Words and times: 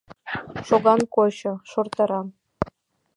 Шоган 0.67 1.01
кочо- 1.15 1.51
шортара. 1.69 2.21